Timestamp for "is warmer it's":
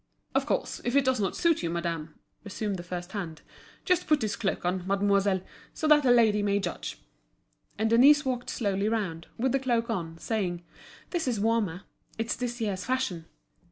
11.27-12.35